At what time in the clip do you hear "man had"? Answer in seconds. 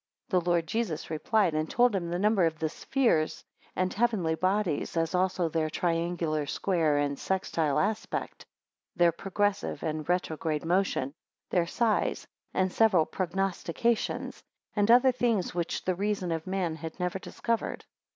16.47-16.99